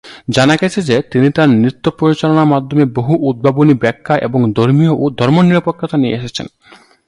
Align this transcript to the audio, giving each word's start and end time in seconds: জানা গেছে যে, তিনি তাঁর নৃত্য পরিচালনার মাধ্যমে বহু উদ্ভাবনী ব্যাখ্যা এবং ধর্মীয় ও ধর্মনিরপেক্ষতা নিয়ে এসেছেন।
জানা 0.29 0.55
গেছে 0.61 0.79
যে, 0.81 0.95
তিনি 1.11 1.27
তাঁর 1.31 1.49
নৃত্য 1.53 1.85
পরিচালনার 1.99 2.45
মাধ্যমে 2.45 2.85
বহু 2.95 3.13
উদ্ভাবনী 3.21 3.73
ব্যাখ্যা 3.73 4.15
এবং 4.17 4.39
ধর্মীয় 4.53 4.93
ও 4.95 5.05
ধর্মনিরপেক্ষতা 5.17 5.97
নিয়ে 5.97 6.17
এসেছেন। 6.17 6.47